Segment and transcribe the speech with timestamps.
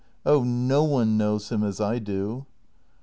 [0.25, 2.47] ]Oh, no one knows him as I do!